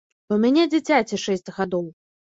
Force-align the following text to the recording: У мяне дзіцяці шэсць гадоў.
У 0.35 0.39
мяне 0.45 0.63
дзіцяці 0.73 1.23
шэсць 1.27 1.53
гадоў. 1.63 1.87